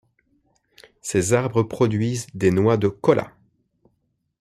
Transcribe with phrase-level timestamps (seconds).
[1.03, 3.35] Ces arbres produisent les noix de kola.